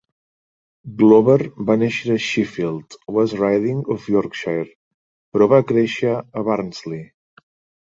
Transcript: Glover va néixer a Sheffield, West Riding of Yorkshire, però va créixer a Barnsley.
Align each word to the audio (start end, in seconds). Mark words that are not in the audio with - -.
Glover 1.01 1.35
va 1.67 1.75
néixer 1.81 2.09
a 2.15 2.23
Sheffield, 2.29 2.97
West 3.19 3.37
Riding 3.43 3.85
of 3.97 4.09
Yorkshire, 4.15 4.67
però 5.37 5.51
va 5.55 5.63
créixer 5.75 6.17
a 6.19 6.47
Barnsley. 6.51 7.07